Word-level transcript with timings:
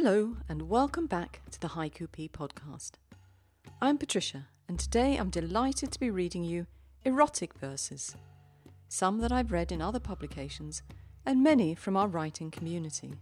Hello, 0.00 0.36
and 0.48 0.68
welcome 0.68 1.08
back 1.08 1.40
to 1.50 1.60
the 1.60 1.66
Haiku 1.66 2.06
Pea 2.12 2.28
podcast. 2.28 2.92
I'm 3.82 3.98
Patricia, 3.98 4.46
and 4.68 4.78
today 4.78 5.16
I'm 5.16 5.28
delighted 5.28 5.90
to 5.90 5.98
be 5.98 6.08
reading 6.08 6.44
you 6.44 6.68
erotic 7.04 7.52
verses, 7.54 8.14
some 8.86 9.18
that 9.18 9.32
I've 9.32 9.50
read 9.50 9.72
in 9.72 9.82
other 9.82 9.98
publications, 9.98 10.84
and 11.26 11.42
many 11.42 11.74
from 11.74 11.96
our 11.96 12.06
writing 12.06 12.48
community. 12.48 13.14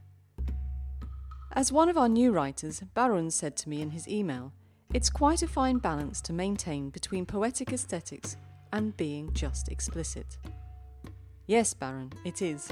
As 1.53 1.73
one 1.73 1.89
of 1.89 1.97
our 1.97 2.11
new 2.11 2.31
writers, 2.31 2.83
Barun, 2.95 3.33
said 3.33 3.57
to 3.57 3.71
me 3.71 3.81
in 3.81 3.89
his 3.89 4.07
email, 4.07 4.53
it's 4.93 5.09
quite 5.09 5.43
a 5.43 5.49
fine 5.49 5.79
balance 5.79 6.21
to 6.21 6.35
maintain 6.35 6.91
between 6.91 7.25
poetic 7.25 7.73
aesthetics 7.73 8.37
and 8.75 8.95
being 8.99 9.33
just 9.33 9.71
explicit. 9.71 10.37
Yes, 11.47 11.73
Barun, 11.73 12.13
it 12.27 12.43
is. 12.43 12.69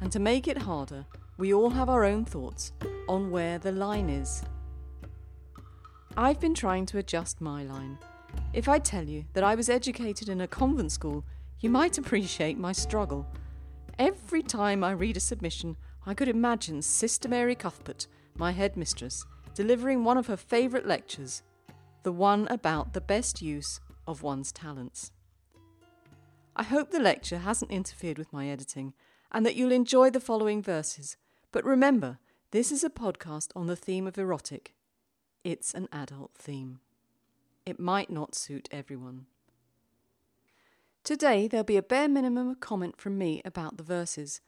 And 0.00 0.10
to 0.10 0.18
make 0.18 0.48
it 0.48 0.58
harder, 0.58 1.06
we 1.36 1.52
all 1.52 1.70
have 1.70 1.88
our 1.88 2.04
own 2.04 2.24
thoughts 2.24 2.72
on 3.08 3.30
where 3.30 3.58
the 3.58 3.72
line 3.72 4.08
is. 4.08 4.42
I've 6.16 6.38
been 6.38 6.54
trying 6.54 6.86
to 6.86 6.98
adjust 6.98 7.40
my 7.40 7.64
line. 7.64 7.98
If 8.52 8.68
I 8.68 8.78
tell 8.78 9.04
you 9.04 9.24
that 9.32 9.42
I 9.42 9.56
was 9.56 9.68
educated 9.68 10.28
in 10.28 10.40
a 10.40 10.46
convent 10.46 10.92
school, 10.92 11.24
you 11.58 11.70
might 11.70 11.98
appreciate 11.98 12.56
my 12.56 12.70
struggle. 12.70 13.26
Every 13.98 14.42
time 14.42 14.84
I 14.84 14.92
read 14.92 15.16
a 15.16 15.20
submission, 15.20 15.76
I 16.06 16.14
could 16.14 16.28
imagine 16.28 16.82
Sister 16.82 17.28
Mary 17.28 17.56
Cuthbert, 17.56 18.06
my 18.36 18.52
headmistress, 18.52 19.24
delivering 19.54 20.04
one 20.04 20.18
of 20.18 20.28
her 20.28 20.36
favourite 20.36 20.86
lectures, 20.86 21.42
the 22.04 22.12
one 22.12 22.46
about 22.48 22.92
the 22.92 23.00
best 23.00 23.42
use 23.42 23.80
of 24.06 24.22
one's 24.22 24.52
talents. 24.52 25.10
I 26.54 26.62
hope 26.62 26.90
the 26.90 27.00
lecture 27.00 27.38
hasn't 27.38 27.72
interfered 27.72 28.18
with 28.18 28.32
my 28.32 28.48
editing 28.48 28.92
and 29.32 29.44
that 29.44 29.56
you'll 29.56 29.72
enjoy 29.72 30.10
the 30.10 30.20
following 30.20 30.62
verses. 30.62 31.16
But 31.54 31.64
remember, 31.64 32.18
this 32.50 32.72
is 32.72 32.82
a 32.82 32.90
podcast 32.90 33.52
on 33.54 33.68
the 33.68 33.76
theme 33.76 34.08
of 34.08 34.18
erotic. 34.18 34.74
It's 35.44 35.72
an 35.72 35.86
adult 35.92 36.32
theme. 36.36 36.80
It 37.64 37.78
might 37.78 38.10
not 38.10 38.34
suit 38.34 38.68
everyone. 38.72 39.26
Today, 41.04 41.46
there'll 41.46 41.62
be 41.62 41.76
a 41.76 41.82
bare 41.82 42.08
minimum 42.08 42.48
of 42.48 42.58
comment 42.58 42.96
from 42.96 43.16
me 43.16 43.40
about 43.44 43.76
the 43.76 43.84
verses, 43.84 44.40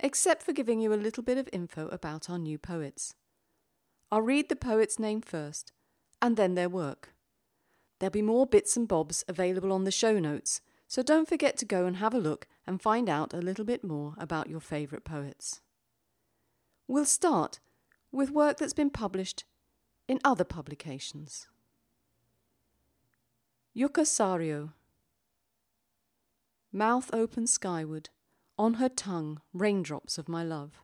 except 0.00 0.42
for 0.42 0.54
giving 0.54 0.80
you 0.80 0.94
a 0.94 0.96
little 0.96 1.22
bit 1.22 1.36
of 1.36 1.50
info 1.52 1.88
about 1.88 2.30
our 2.30 2.38
new 2.38 2.56
poets. 2.56 3.14
I'll 4.10 4.22
read 4.22 4.48
the 4.48 4.56
poet's 4.56 4.98
name 4.98 5.20
first, 5.20 5.70
and 6.22 6.38
then 6.38 6.54
their 6.54 6.70
work. 6.70 7.12
There'll 7.98 8.10
be 8.10 8.22
more 8.22 8.46
bits 8.46 8.74
and 8.74 8.88
bobs 8.88 9.22
available 9.28 9.70
on 9.70 9.84
the 9.84 9.90
show 9.90 10.18
notes, 10.18 10.62
so 10.88 11.02
don't 11.02 11.28
forget 11.28 11.58
to 11.58 11.66
go 11.66 11.84
and 11.84 11.96
have 11.96 12.14
a 12.14 12.18
look 12.18 12.46
and 12.66 12.80
find 12.80 13.10
out 13.10 13.34
a 13.34 13.42
little 13.42 13.66
bit 13.66 13.84
more 13.84 14.14
about 14.16 14.48
your 14.48 14.60
favourite 14.60 15.04
poets. 15.04 15.60
We'll 16.86 17.06
start 17.06 17.60
with 18.12 18.30
work 18.30 18.58
that's 18.58 18.74
been 18.74 18.90
published 18.90 19.44
in 20.06 20.20
other 20.22 20.44
publications. 20.44 21.48
Yuka 23.76 24.04
Sario. 24.04 24.72
Mouth 26.72 27.10
open 27.12 27.46
skyward, 27.46 28.10
on 28.58 28.74
her 28.74 28.88
tongue 28.88 29.40
raindrops 29.52 30.18
of 30.18 30.28
my 30.28 30.44
love. 30.44 30.82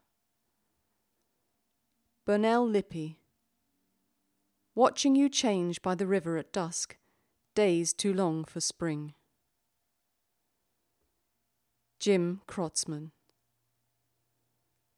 Burnell 2.24 2.66
Lippy. 2.66 3.18
Watching 4.74 5.14
you 5.14 5.28
change 5.28 5.82
by 5.82 5.94
the 5.94 6.06
river 6.06 6.36
at 6.36 6.52
dusk, 6.52 6.96
days 7.54 7.92
too 7.92 8.14
long 8.14 8.44
for 8.44 8.60
spring. 8.60 9.14
Jim 11.98 12.40
Krotzman. 12.48 13.10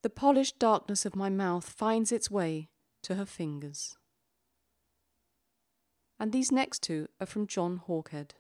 The 0.02 0.10
polished 0.10 0.58
darkness 0.58 1.06
of 1.06 1.14
my 1.14 1.28
mouth 1.28 1.68
finds 1.68 2.10
its 2.10 2.30
way 2.30 2.68
to 3.02 3.14
her 3.14 3.26
fingers. 3.26 3.96
And 6.18 6.32
these 6.32 6.50
next 6.50 6.82
two 6.82 7.08
are 7.20 7.26
from 7.26 7.46
John 7.46 7.82
Hawkhead. 7.86 8.32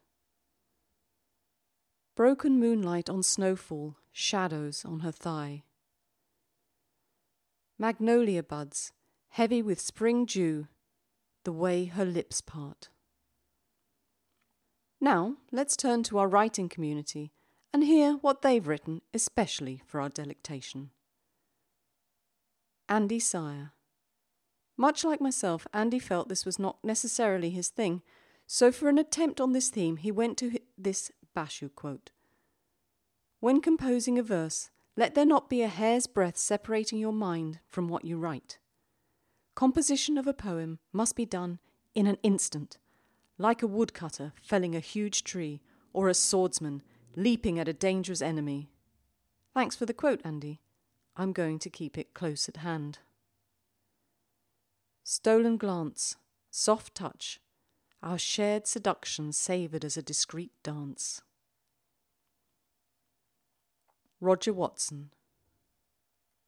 Broken 2.16 2.58
moonlight 2.58 3.08
on 3.08 3.22
snowfall, 3.22 3.96
shadows 4.10 4.84
on 4.84 5.00
her 5.00 5.12
thigh. 5.12 5.62
Magnolia 7.78 8.42
buds, 8.42 8.92
heavy 9.30 9.62
with 9.62 9.80
spring 9.80 10.26
dew, 10.26 10.66
the 11.44 11.52
way 11.52 11.86
her 11.86 12.04
lips 12.04 12.40
part. 12.40 12.88
Now, 15.00 15.36
let's 15.50 15.76
turn 15.76 16.02
to 16.04 16.18
our 16.18 16.28
writing 16.28 16.68
community 16.68 17.32
and 17.72 17.82
hear 17.82 18.14
what 18.14 18.42
they've 18.42 18.66
written 18.66 19.00
especially 19.14 19.82
for 19.86 20.00
our 20.00 20.08
delectation. 20.08 20.90
Andy 22.88 23.18
Sire. 23.18 23.72
Much 24.76 25.04
like 25.04 25.20
myself, 25.20 25.66
Andy 25.72 25.98
felt 25.98 26.28
this 26.28 26.46
was 26.46 26.58
not 26.58 26.78
necessarily 26.82 27.50
his 27.50 27.68
thing, 27.68 28.02
so 28.46 28.72
for 28.72 28.88
an 28.88 28.98
attempt 28.98 29.40
on 29.40 29.52
this 29.52 29.68
theme, 29.68 29.96
he 29.96 30.10
went 30.10 30.36
to 30.38 30.58
this 30.76 31.10
Basho 31.36 31.74
quote 31.74 32.10
When 33.40 33.60
composing 33.60 34.18
a 34.18 34.22
verse, 34.22 34.70
let 34.96 35.14
there 35.14 35.26
not 35.26 35.48
be 35.48 35.62
a 35.62 35.68
hair's 35.68 36.06
breadth 36.06 36.36
separating 36.36 36.98
your 36.98 37.12
mind 37.12 37.60
from 37.68 37.88
what 37.88 38.04
you 38.04 38.18
write. 38.18 38.58
Composition 39.54 40.16
of 40.16 40.26
a 40.26 40.34
poem 40.34 40.78
must 40.92 41.16
be 41.16 41.26
done 41.26 41.58
in 41.94 42.06
an 42.06 42.18
instant, 42.22 42.78
like 43.38 43.62
a 43.62 43.66
woodcutter 43.66 44.32
felling 44.42 44.74
a 44.74 44.80
huge 44.80 45.24
tree 45.24 45.60
or 45.92 46.08
a 46.08 46.14
swordsman 46.14 46.82
leaping 47.16 47.58
at 47.58 47.68
a 47.68 47.72
dangerous 47.72 48.22
enemy. 48.22 48.70
Thanks 49.54 49.76
for 49.76 49.84
the 49.84 49.94
quote, 49.94 50.20
Andy. 50.24 50.61
I'm 51.16 51.32
going 51.32 51.58
to 51.60 51.70
keep 51.70 51.98
it 51.98 52.14
close 52.14 52.48
at 52.48 52.58
hand. 52.58 52.98
Stolen 55.04 55.56
glance, 55.56 56.16
soft 56.50 56.94
touch, 56.94 57.40
our 58.02 58.18
shared 58.18 58.66
seduction 58.66 59.32
savoured 59.32 59.84
as 59.84 59.96
a 59.96 60.02
discreet 60.02 60.52
dance. 60.62 61.22
Roger 64.20 64.52
Watson. 64.52 65.10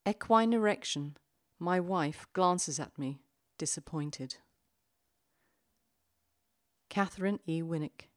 Equine 0.08 0.52
erection, 0.52 1.16
my 1.58 1.80
wife 1.80 2.26
glances 2.32 2.78
at 2.78 2.96
me, 2.98 3.20
disappointed. 3.58 4.36
Catherine 6.88 7.40
E. 7.46 7.62
Winnick. 7.62 8.08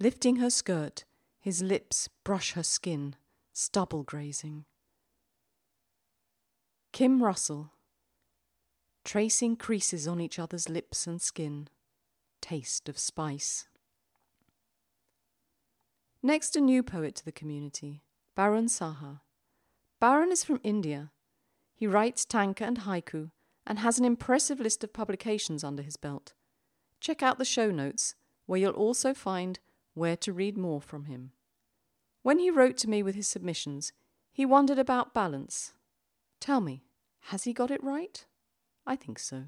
Lifting 0.00 0.36
her 0.36 0.50
skirt, 0.50 1.04
his 1.38 1.62
lips 1.62 2.08
brush 2.24 2.52
her 2.52 2.62
skin, 2.62 3.14
stubble 3.52 4.02
grazing. 4.02 4.64
Kim 6.92 7.22
Russell, 7.22 7.70
tracing 9.02 9.56
creases 9.56 10.06
on 10.06 10.20
each 10.20 10.38
other's 10.38 10.68
lips 10.68 11.06
and 11.06 11.22
skin, 11.22 11.68
taste 12.42 12.86
of 12.86 12.98
spice. 12.98 13.66
Next, 16.22 16.54
a 16.54 16.60
new 16.60 16.82
poet 16.82 17.14
to 17.14 17.24
the 17.24 17.32
community, 17.32 18.02
Barun 18.36 18.66
Saha. 18.68 19.20
Barun 20.02 20.30
is 20.30 20.44
from 20.44 20.60
India. 20.62 21.12
He 21.74 21.86
writes 21.86 22.26
tanka 22.26 22.64
and 22.64 22.80
haiku 22.80 23.30
and 23.66 23.78
has 23.78 23.98
an 23.98 24.04
impressive 24.04 24.60
list 24.60 24.84
of 24.84 24.92
publications 24.92 25.64
under 25.64 25.82
his 25.82 25.96
belt. 25.96 26.34
Check 27.00 27.22
out 27.22 27.38
the 27.38 27.46
show 27.46 27.70
notes, 27.70 28.16
where 28.44 28.60
you'll 28.60 28.72
also 28.72 29.14
find 29.14 29.60
where 29.94 30.18
to 30.18 30.30
read 30.30 30.58
more 30.58 30.82
from 30.82 31.06
him. 31.06 31.32
When 32.22 32.38
he 32.38 32.50
wrote 32.50 32.76
to 32.78 32.90
me 32.90 33.02
with 33.02 33.14
his 33.14 33.28
submissions, 33.28 33.94
he 34.30 34.44
wondered 34.44 34.78
about 34.78 35.14
balance. 35.14 35.72
Tell 36.42 36.60
me, 36.60 36.82
has 37.26 37.44
he 37.44 37.52
got 37.52 37.70
it 37.70 37.84
right? 37.84 38.26
I 38.84 38.96
think 38.96 39.20
so. 39.20 39.44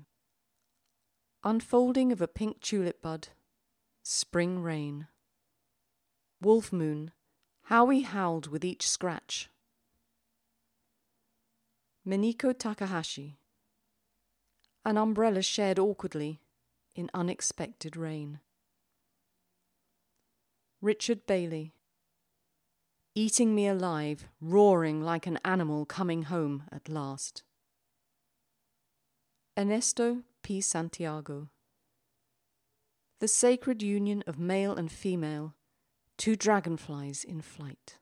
Unfolding 1.42 2.12
of 2.12 2.20
a 2.22 2.28
pink 2.28 2.60
tulip 2.60 3.02
bud, 3.02 3.30
spring 4.04 4.62
rain. 4.62 5.08
Wolf 6.40 6.72
moon, 6.72 7.10
how 7.62 7.84
we 7.84 8.02
howled 8.02 8.46
with 8.46 8.64
each 8.64 8.88
scratch. 8.88 9.50
Miniko 12.06 12.56
Takahashi. 12.56 13.38
An 14.84 14.96
umbrella 14.96 15.42
shared 15.42 15.80
awkwardly 15.80 16.42
in 16.94 17.10
unexpected 17.12 17.96
rain. 17.96 18.38
Richard 20.80 21.26
Bailey. 21.26 21.73
Eating 23.16 23.54
me 23.54 23.68
alive, 23.68 24.26
roaring 24.40 25.00
like 25.00 25.28
an 25.28 25.38
animal 25.44 25.86
coming 25.86 26.24
home 26.24 26.64
at 26.72 26.88
last. 26.88 27.44
Ernesto 29.56 30.22
P. 30.42 30.60
Santiago. 30.60 31.48
The 33.20 33.28
sacred 33.28 33.84
union 33.84 34.24
of 34.26 34.40
male 34.40 34.74
and 34.74 34.90
female, 34.90 35.54
two 36.16 36.34
dragonflies 36.34 37.22
in 37.22 37.40
flight. 37.40 37.98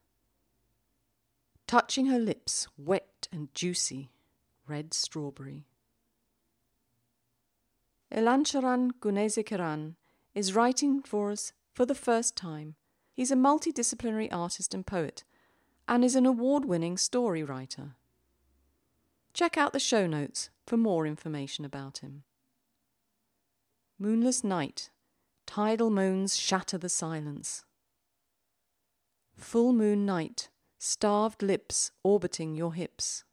Touching 1.66 2.06
her 2.06 2.18
lips, 2.18 2.66
wet 2.78 3.28
and 3.30 3.54
juicy, 3.54 4.12
red 4.66 4.94
strawberry. 4.94 5.66
Elancharan 8.10 8.92
Gunesekharan 8.98 9.96
is 10.34 10.54
writing 10.54 11.02
for 11.02 11.30
us 11.30 11.52
for 11.74 11.84
the 11.84 11.94
first 11.94 12.34
time. 12.34 12.76
He's 13.12 13.30
a 13.30 13.36
multidisciplinary 13.36 14.28
artist 14.32 14.74
and 14.74 14.86
poet, 14.86 15.24
and 15.86 16.04
is 16.04 16.16
an 16.16 16.26
award 16.26 16.64
winning 16.64 16.96
story 16.96 17.42
writer. 17.42 17.96
Check 19.34 19.56
out 19.56 19.72
the 19.72 19.80
show 19.80 20.06
notes 20.06 20.50
for 20.66 20.76
more 20.76 21.06
information 21.06 21.64
about 21.64 21.98
him. 21.98 22.24
Moonless 23.98 24.42
night, 24.42 24.90
tidal 25.46 25.90
moans 25.90 26.36
shatter 26.36 26.78
the 26.78 26.88
silence. 26.88 27.64
Full 29.36 29.72
moon 29.72 30.04
night, 30.06 30.48
starved 30.78 31.42
lips 31.42 31.90
orbiting 32.02 32.54
your 32.54 32.74
hips. 32.74 33.24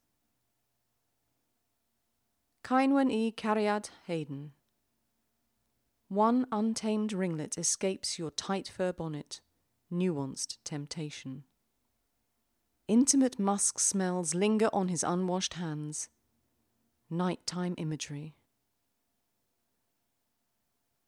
Ceinwen 2.62 3.10
e 3.10 3.34
Hayden. 4.06 4.52
One 6.08 6.46
untamed 6.52 7.12
ringlet 7.12 7.58
escapes 7.58 8.18
your 8.18 8.30
tight 8.30 8.68
fur 8.68 8.92
bonnet, 8.92 9.40
nuanced 9.92 10.58
temptation. 10.64 11.44
Intimate 12.88 13.38
musk 13.38 13.78
smells 13.78 14.34
linger 14.34 14.68
on 14.72 14.88
his 14.88 15.04
unwashed 15.04 15.54
hands. 15.54 16.08
Nighttime 17.08 17.74
imagery. 17.78 18.34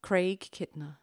Craig 0.02 0.49
Kittner. 0.52 0.96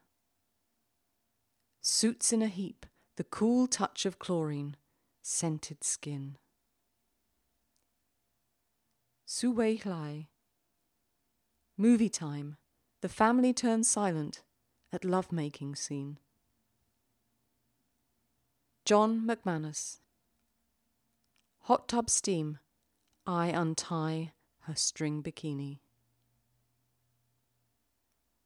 Suits 1.82 2.34
in 2.34 2.42
a 2.42 2.48
heap, 2.48 2.86
the 3.16 3.24
cool 3.24 3.68
touch 3.68 4.06
of 4.06 4.20
chlorine, 4.20 4.76
scented 5.22 5.84
skin. 5.84 6.38
Su 9.26 9.52
Wei 9.52 9.78
Hlai. 9.78 10.28
Movie 11.78 12.10
time. 12.10 12.58
The 13.02 13.10
family 13.10 13.54
turns 13.54 13.88
silent 13.88 14.44
at 14.92 15.06
lovemaking 15.06 15.76
scene. 15.76 16.20
John 18.90 19.22
McManus. 19.22 20.00
Hot 21.66 21.88
tub 21.88 22.10
steam. 22.10 22.58
I 23.28 23.50
untie 23.50 24.32
her 24.62 24.74
string 24.74 25.22
bikini. 25.22 25.78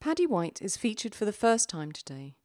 Paddy 0.01 0.27
White 0.27 0.61
is 0.61 0.75
featured 0.75 1.15
for 1.15 1.23
the 1.23 1.31
first 1.31 1.69
time 1.69 1.93
today. 1.93 2.35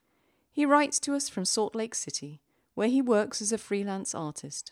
He 0.52 0.64
writes 0.64 1.00
to 1.00 1.16
us 1.16 1.28
from 1.28 1.44
Salt 1.44 1.74
Lake 1.74 1.96
City, 1.96 2.40
where 2.74 2.86
he 2.86 3.02
works 3.02 3.42
as 3.42 3.50
a 3.50 3.58
freelance 3.58 4.14
artist. 4.14 4.70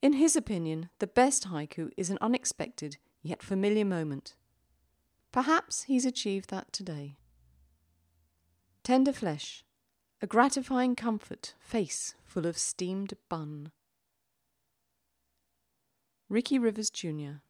In 0.00 0.14
his 0.14 0.36
opinion, 0.36 0.88
the 0.98 1.06
best 1.06 1.48
haiku 1.48 1.90
is 1.98 2.08
an 2.08 2.16
unexpected 2.22 2.96
yet 3.22 3.42
familiar 3.42 3.84
moment. 3.84 4.34
Perhaps 5.30 5.82
he's 5.82 6.06
achieved 6.06 6.48
that 6.48 6.72
today. 6.72 7.18
Tender 8.82 9.12
flesh, 9.12 9.62
a 10.24 10.26
gratifying 10.26 10.96
comfort, 10.96 11.52
face 11.60 12.14
full 12.24 12.46
of 12.46 12.56
steamed 12.56 13.12
bun. 13.28 13.70
Ricky 16.30 16.58
Rivers 16.58 16.88
Jr. 16.88 17.42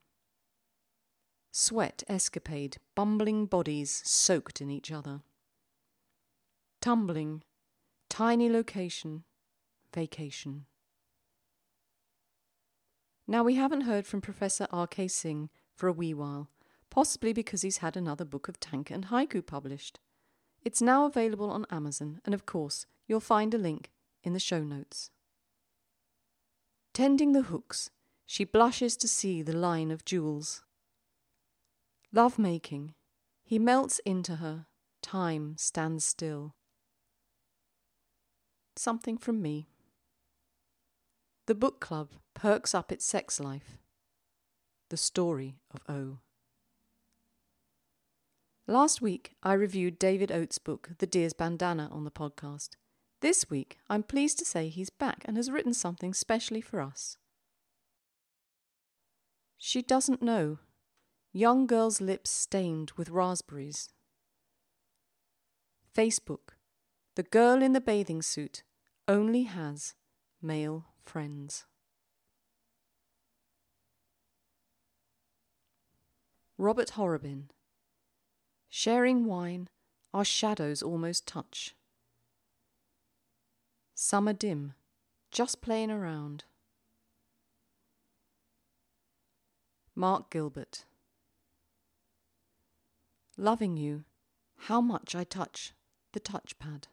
Sweat 1.53 2.03
escapade, 2.09 2.79
bumbling 2.97 3.47
bodies 3.47 4.03
soaked 4.05 4.61
in 4.61 4.71
each 4.71 4.91
other. 4.91 5.21
Tumbling, 6.83 7.45
tiny 8.11 8.51
location, 8.51 9.23
vacation. 9.95 10.67
Now, 13.29 13.45
we 13.45 13.55
haven't 13.55 13.83
heard 13.83 14.05
from 14.05 14.21
Professor 14.21 14.67
R.K. 14.73 15.07
Singh 15.07 15.49
for 15.77 15.87
a 15.87 15.93
wee 15.93 16.13
while, 16.13 16.51
possibly 16.91 17.33
because 17.33 17.63
he's 17.63 17.79
had 17.79 17.97
another 17.97 18.25
book 18.25 18.49
of 18.49 18.59
tanka 18.59 18.93
and 18.93 19.07
haiku 19.07 19.47
published. 19.47 20.01
It's 20.65 20.81
now 20.81 21.05
available 21.05 21.51
on 21.51 21.67
Amazon, 21.71 22.21
and 22.25 22.35
of 22.35 22.47
course, 22.47 22.87
you'll 23.07 23.21
find 23.21 23.53
a 23.53 23.59
link 23.59 23.91
in 24.23 24.33
the 24.33 24.41
show 24.41 24.63
notes. 24.63 25.11
Tending 26.95 27.33
the 27.33 27.43
hooks, 27.43 27.91
she 28.25 28.45
blushes 28.45 28.97
to 28.99 29.09
see 29.09 29.43
the 29.43 29.57
line 29.57 29.91
of 29.91 30.05
jewels. 30.05 30.63
Love 32.13 32.39
making, 32.39 32.95
he 33.45 33.59
melts 33.59 33.99
into 34.07 34.37
her, 34.37 34.67
time 35.03 35.57
stands 35.59 36.05
still. 36.05 36.55
Something 38.77 39.19
from 39.19 39.43
me. 39.43 39.69
The 41.47 41.55
book 41.55 41.79
club 41.79 42.13
perks 42.33 42.75
up 42.75 42.91
its 42.91 43.05
sex 43.05 43.39
life. 43.39 43.79
The 44.89 44.97
story 44.97 45.59
of 45.73 45.83
O. 45.89 46.19
Last 48.67 49.03
week, 49.03 49.35
I 49.43 49.53
reviewed 49.53 49.99
David 49.99 50.33
Oates' 50.33 50.57
book, 50.57 50.89
The 50.97 51.07
Deer's 51.07 51.35
Bandana, 51.35 51.91
on 51.93 52.05
the 52.05 52.11
podcast. 52.11 52.71
This 53.21 53.51
week, 53.51 53.77
I'm 53.91 54.03
pleased 54.03 54.39
to 54.39 54.47
say 54.47 54.69
he's 54.69 54.89
back 54.89 55.23
and 55.27 55.37
has 55.37 55.51
written 55.51 55.75
something 55.75 56.15
specially 56.15 56.63
for 56.63 56.81
us. 56.81 57.19
She 59.59 59.83
doesn't 59.83 60.23
know. 60.23 60.61
Young 61.31 61.67
girl's 61.67 62.01
lips 62.01 62.31
stained 62.31 62.93
with 62.97 63.11
raspberries. 63.11 63.91
Facebook. 65.95 66.57
The 67.17 67.23
girl 67.23 67.63
in 67.63 67.75
the 67.75 67.83
bathing 67.83 68.23
suit 68.23 68.63
only 69.07 69.43
has 69.43 69.95
male 70.41 70.87
friends. 71.03 71.67
Robert 76.57 76.91
Horrobin. 76.91 77.51
Sharing 78.77 79.25
wine, 79.25 79.69
our 80.13 80.25
shadows 80.25 80.83
almost 80.83 81.29
touch. 81.29 81.77
Summer 83.95 84.33
dim, 84.33 84.73
just 85.31 85.63
playing 85.63 85.93
around. 85.93 86.43
Mark 89.95 90.29
Gilbert. 90.29 90.87
Loving 93.37 93.77
you, 93.77 94.03
how 94.67 94.81
much 94.81 95.15
I 95.15 95.23
touch 95.23 95.73
the 96.13 96.19
touchpad. 96.19 96.87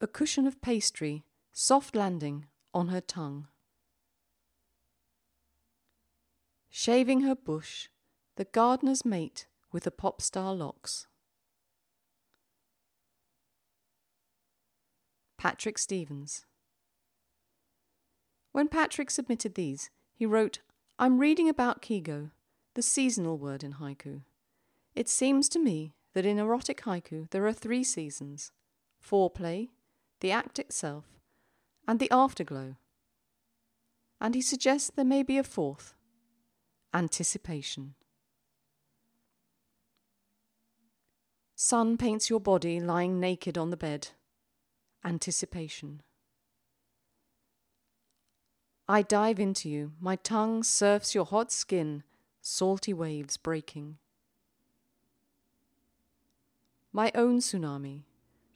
A 0.00 0.08
cushion 0.08 0.48
of 0.48 0.60
pastry, 0.60 1.22
soft 1.52 1.94
landing 1.94 2.46
on 2.74 2.88
her 2.88 3.00
tongue. 3.00 3.46
Shaving 6.68 7.20
her 7.20 7.36
bush, 7.36 7.90
the 8.36 8.44
gardener's 8.44 9.04
mate 9.04 9.46
with 9.72 9.84
the 9.84 9.90
pop 9.90 10.22
star 10.22 10.54
locks. 10.54 11.06
Patrick 15.38 15.76
Stevens. 15.76 16.46
When 18.52 18.68
Patrick 18.68 19.10
submitted 19.10 19.54
these, 19.54 19.90
he 20.14 20.24
wrote, 20.24 20.60
I'm 20.98 21.18
reading 21.18 21.48
about 21.48 21.82
Kigo, 21.82 22.30
the 22.74 22.82
seasonal 22.82 23.38
word 23.38 23.64
in 23.64 23.74
haiku. 23.74 24.22
It 24.94 25.08
seems 25.08 25.48
to 25.50 25.58
me 25.58 25.94
that 26.12 26.26
in 26.26 26.38
erotic 26.38 26.82
haiku 26.82 27.30
there 27.30 27.46
are 27.46 27.52
three 27.52 27.82
seasons 27.82 28.52
foreplay, 29.02 29.70
the 30.20 30.30
act 30.30 30.58
itself, 30.58 31.04
and 31.88 31.98
the 31.98 32.10
afterglow. 32.10 32.76
And 34.20 34.34
he 34.34 34.40
suggests 34.40 34.92
there 34.94 35.04
may 35.04 35.22
be 35.22 35.38
a 35.38 35.42
fourth 35.42 35.94
anticipation. 36.94 37.94
Sun 41.64 41.96
paints 41.96 42.28
your 42.28 42.40
body 42.40 42.80
lying 42.80 43.20
naked 43.20 43.56
on 43.56 43.70
the 43.70 43.76
bed. 43.76 44.08
Anticipation. 45.04 46.02
I 48.88 49.02
dive 49.02 49.38
into 49.38 49.68
you, 49.68 49.92
my 50.00 50.16
tongue 50.16 50.64
surfs 50.64 51.14
your 51.14 51.24
hot 51.24 51.52
skin, 51.52 52.02
salty 52.40 52.92
waves 52.92 53.36
breaking. 53.36 53.98
My 56.92 57.12
own 57.14 57.38
tsunami, 57.38 58.02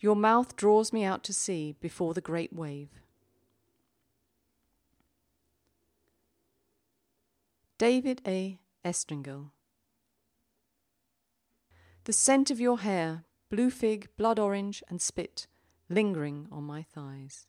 your 0.00 0.16
mouth 0.16 0.56
draws 0.56 0.92
me 0.92 1.04
out 1.04 1.22
to 1.24 1.32
sea 1.32 1.76
before 1.78 2.12
the 2.12 2.20
great 2.20 2.52
wave. 2.52 2.90
David 7.78 8.20
A. 8.26 8.58
Estringel. 8.84 9.50
The 12.06 12.12
scent 12.12 12.52
of 12.52 12.60
your 12.60 12.78
hair, 12.78 13.24
blue 13.50 13.68
fig, 13.68 14.10
blood 14.16 14.38
orange, 14.38 14.80
and 14.88 15.02
spit, 15.02 15.48
lingering 15.88 16.46
on 16.52 16.62
my 16.62 16.84
thighs. 16.84 17.48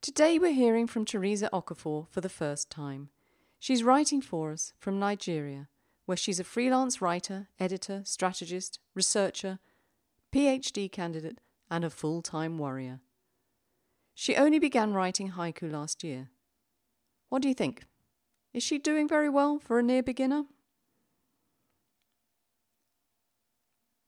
Today 0.00 0.38
we're 0.38 0.54
hearing 0.54 0.86
from 0.86 1.04
Teresa 1.04 1.50
Okafor 1.52 2.08
for 2.08 2.22
the 2.22 2.30
first 2.30 2.70
time. 2.70 3.10
She's 3.58 3.84
writing 3.84 4.22
for 4.22 4.50
us 4.50 4.72
from 4.78 4.98
Nigeria, 4.98 5.68
where 6.06 6.16
she's 6.16 6.40
a 6.40 6.44
freelance 6.44 7.02
writer, 7.02 7.48
editor, 7.60 8.00
strategist, 8.06 8.78
researcher, 8.94 9.58
PhD 10.32 10.90
candidate, 10.90 11.42
and 11.70 11.84
a 11.84 11.90
full 11.90 12.22
time 12.22 12.56
warrior. 12.56 13.00
She 14.14 14.36
only 14.36 14.58
began 14.58 14.94
writing 14.94 15.32
haiku 15.32 15.70
last 15.70 16.02
year. 16.02 16.30
What 17.28 17.42
do 17.42 17.48
you 17.48 17.54
think? 17.54 17.84
Is 18.56 18.62
she 18.62 18.78
doing 18.78 19.06
very 19.06 19.28
well 19.28 19.58
for 19.58 19.78
a 19.78 19.82
near 19.82 20.02
beginner? 20.02 20.44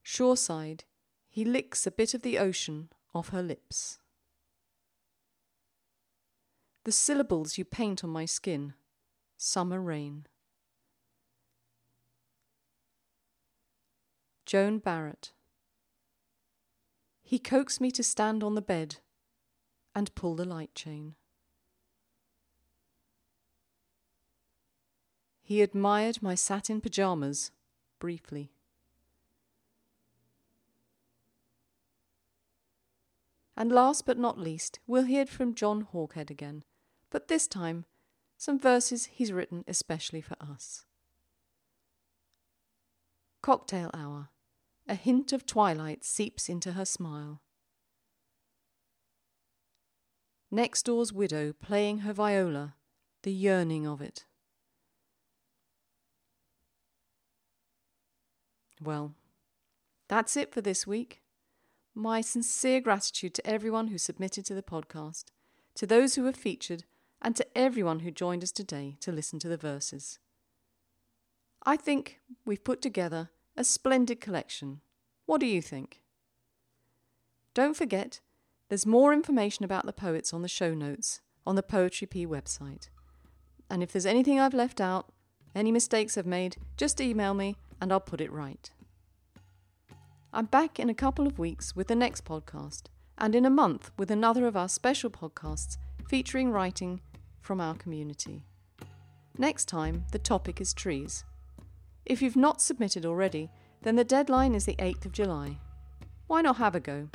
Shoreside, 0.02 0.84
he 1.28 1.44
licks 1.44 1.86
a 1.86 1.90
bit 1.90 2.14
of 2.14 2.22
the 2.22 2.38
ocean 2.38 2.88
off 3.14 3.28
her 3.28 3.42
lips. 3.42 3.98
The 6.84 6.92
syllables 6.92 7.58
you 7.58 7.66
paint 7.66 8.02
on 8.02 8.08
my 8.08 8.24
skin, 8.24 8.72
summer 9.36 9.82
rain. 9.82 10.26
Joan 14.46 14.78
Barrett. 14.78 15.32
He 17.22 17.38
coaxed 17.38 17.82
me 17.82 17.90
to 17.90 18.02
stand 18.02 18.42
on 18.42 18.54
the 18.54 18.62
bed 18.62 18.96
and 19.94 20.14
pull 20.14 20.36
the 20.36 20.46
light 20.46 20.74
chain. 20.74 21.16
He 25.48 25.62
admired 25.62 26.20
my 26.20 26.34
satin 26.34 26.82
pyjamas 26.82 27.52
briefly. 27.98 28.52
And 33.56 33.72
last 33.72 34.04
but 34.04 34.18
not 34.18 34.38
least, 34.38 34.78
we'll 34.86 35.04
hear 35.04 35.24
from 35.24 35.54
John 35.54 35.86
Hawkhead 35.90 36.28
again, 36.28 36.64
but 37.08 37.28
this 37.28 37.46
time 37.46 37.86
some 38.36 38.58
verses 38.58 39.06
he's 39.06 39.32
written 39.32 39.64
especially 39.66 40.20
for 40.20 40.36
us. 40.38 40.84
Cocktail 43.40 43.90
hour. 43.94 44.28
A 44.86 44.96
hint 44.96 45.32
of 45.32 45.46
twilight 45.46 46.04
seeps 46.04 46.50
into 46.50 46.72
her 46.72 46.84
smile. 46.84 47.40
Next 50.50 50.82
door's 50.82 51.10
widow 51.10 51.54
playing 51.54 52.00
her 52.00 52.12
viola, 52.12 52.74
the 53.22 53.32
yearning 53.32 53.86
of 53.86 54.02
it. 54.02 54.26
Well, 58.82 59.14
that's 60.08 60.36
it 60.36 60.52
for 60.52 60.60
this 60.60 60.86
week. 60.86 61.22
My 61.94 62.20
sincere 62.20 62.80
gratitude 62.80 63.34
to 63.34 63.46
everyone 63.46 63.88
who 63.88 63.98
submitted 63.98 64.44
to 64.46 64.54
the 64.54 64.62
podcast, 64.62 65.24
to 65.74 65.86
those 65.86 66.14
who 66.14 66.22
were 66.22 66.32
featured, 66.32 66.84
and 67.20 67.34
to 67.36 67.58
everyone 67.58 68.00
who 68.00 68.10
joined 68.10 68.44
us 68.44 68.52
today 68.52 68.96
to 69.00 69.10
listen 69.10 69.38
to 69.40 69.48
the 69.48 69.56
verses. 69.56 70.18
I 71.66 71.76
think 71.76 72.20
we've 72.46 72.62
put 72.62 72.80
together 72.80 73.30
a 73.56 73.64
splendid 73.64 74.20
collection. 74.20 74.80
What 75.26 75.40
do 75.40 75.46
you 75.46 75.60
think? 75.60 76.02
Don't 77.54 77.76
forget, 77.76 78.20
there's 78.68 78.86
more 78.86 79.12
information 79.12 79.64
about 79.64 79.84
the 79.84 79.92
poets 79.92 80.32
on 80.32 80.42
the 80.42 80.48
show 80.48 80.74
notes 80.74 81.20
on 81.44 81.56
the 81.56 81.62
Poetry 81.62 82.06
Pea 82.06 82.26
website. 82.26 82.88
And 83.68 83.82
if 83.82 83.90
there's 83.90 84.06
anything 84.06 84.38
I've 84.38 84.54
left 84.54 84.80
out, 84.80 85.10
any 85.54 85.72
mistakes 85.72 86.16
I've 86.16 86.26
made, 86.26 86.58
just 86.76 87.00
email 87.00 87.34
me 87.34 87.56
and 87.80 87.92
I'll 87.92 88.00
put 88.00 88.20
it 88.20 88.32
right. 88.32 88.70
I'm 90.32 90.46
back 90.46 90.78
in 90.78 90.90
a 90.90 90.94
couple 90.94 91.26
of 91.26 91.38
weeks 91.38 91.74
with 91.74 91.88
the 91.88 91.94
next 91.94 92.24
podcast, 92.24 92.84
and 93.16 93.34
in 93.34 93.46
a 93.46 93.50
month 93.50 93.90
with 93.96 94.10
another 94.10 94.46
of 94.46 94.56
our 94.56 94.68
special 94.68 95.10
podcasts 95.10 95.78
featuring 96.08 96.50
writing 96.50 97.00
from 97.40 97.60
our 97.60 97.74
community. 97.74 98.42
Next 99.36 99.66
time, 99.66 100.04
the 100.12 100.18
topic 100.18 100.60
is 100.60 100.74
trees. 100.74 101.24
If 102.04 102.20
you've 102.22 102.36
not 102.36 102.60
submitted 102.60 103.06
already, 103.06 103.50
then 103.82 103.96
the 103.96 104.04
deadline 104.04 104.54
is 104.54 104.64
the 104.64 104.76
8th 104.76 105.06
of 105.06 105.12
July. 105.12 105.58
Why 106.26 106.42
not 106.42 106.56
have 106.56 106.74
a 106.74 106.80
go? 106.80 107.08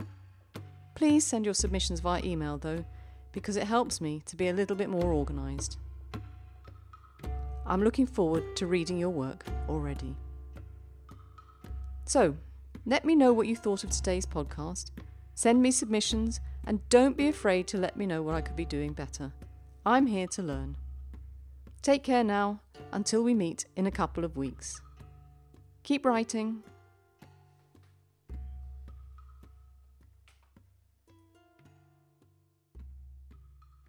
Please 0.96 1.25
send 1.25 1.46
your 1.46 1.53
submissions 1.53 2.00
via 2.00 2.24
email 2.24 2.58
though, 2.58 2.86
because 3.32 3.58
it 3.58 3.65
helps 3.65 4.00
me 4.00 4.22
to 4.25 4.36
be 4.36 4.48
a 4.48 4.53
little 4.53 4.75
bit 4.75 4.89
more 4.89 5.13
organised. 5.13 5.77
I'm 7.65 7.84
looking 7.84 8.05
forward 8.05 8.55
to 8.58 8.67
reading 8.67 8.98
your 8.98 9.10
work 9.10 9.46
already. 9.70 10.15
So, 12.13 12.36
let 12.86 13.05
me 13.05 13.15
know 13.15 13.34
what 13.34 13.48
you 13.48 13.55
thought 13.55 13.84
of 13.84 13.89
today's 13.89 14.27
podcast. 14.27 14.91
Send 15.34 15.60
me 15.63 15.72
submissions 15.72 16.41
and 16.63 16.88
don't 16.89 17.17
be 17.17 17.27
afraid 17.27 17.65
to 17.70 17.79
let 17.79 17.98
me 17.98 18.05
know 18.05 18.22
what 18.22 18.36
I 18.36 18.41
could 18.41 18.55
be 18.55 18.65
doing 18.65 18.93
better. 18.93 19.34
I'm 19.84 20.05
here 20.05 20.27
to 20.27 20.43
learn. 20.43 20.77
Take 21.82 22.03
care 22.03 22.24
now 22.24 22.60
until 22.91 23.24
we 23.24 23.34
meet 23.34 23.65
in 23.75 23.88
a 23.88 23.91
couple 23.91 24.24
of 24.24 24.38
weeks. 24.38 24.79
Keep 25.82 26.05
writing. 26.05 26.62